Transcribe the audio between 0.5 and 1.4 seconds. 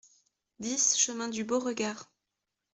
dix chemin